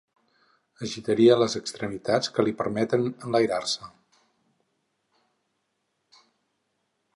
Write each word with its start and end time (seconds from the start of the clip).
Agitaria 0.85 1.35
les 1.41 1.55
extremitats 1.59 2.31
que 2.37 2.45
li 2.47 2.55
permeten 2.63 3.05
enlairar-se. 3.11 3.91